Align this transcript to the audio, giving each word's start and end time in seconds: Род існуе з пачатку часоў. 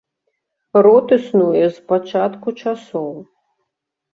Род 0.87 1.07
існуе 1.17 1.63
з 1.75 1.85
пачатку 1.91 2.47
часоў. 2.65 3.09